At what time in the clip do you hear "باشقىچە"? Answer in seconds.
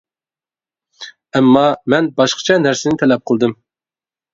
2.23-2.61